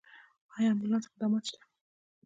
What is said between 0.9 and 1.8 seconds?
خدمات شته؟